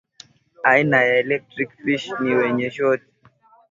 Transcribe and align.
aina 0.69 0.97
ya 1.03 1.15
Electric 1.15 1.69
Fish 1.83 2.07
ni 2.23 2.33
wenye 2.35 2.71
shoti 2.71 3.05